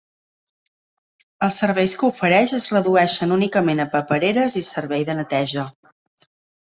Els 1.47 1.57
serveis 1.63 1.93
que 2.03 2.07
ofereix 2.07 2.55
es 2.59 2.65
redueixen 2.75 3.35
únicament 3.35 3.83
a 3.83 3.87
papereres 3.91 4.57
i 4.63 4.65
servei 4.69 5.07
de 5.11 5.17
neteja. 5.21 5.67